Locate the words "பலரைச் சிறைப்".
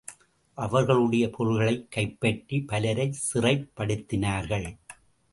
2.61-3.71